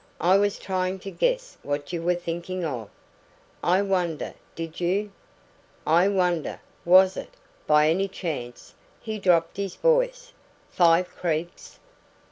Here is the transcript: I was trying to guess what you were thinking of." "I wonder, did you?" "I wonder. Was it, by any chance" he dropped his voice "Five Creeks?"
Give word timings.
I 0.19 0.35
was 0.35 0.57
trying 0.57 0.97
to 1.01 1.11
guess 1.11 1.59
what 1.61 1.93
you 1.93 2.01
were 2.01 2.15
thinking 2.15 2.65
of." 2.65 2.89
"I 3.63 3.83
wonder, 3.83 4.33
did 4.55 4.79
you?" 4.79 5.11
"I 5.85 6.07
wonder. 6.07 6.59
Was 6.85 7.15
it, 7.15 7.35
by 7.67 7.87
any 7.89 8.07
chance" 8.07 8.73
he 8.99 9.19
dropped 9.19 9.57
his 9.57 9.75
voice 9.75 10.33
"Five 10.71 11.15
Creeks?" 11.15 11.77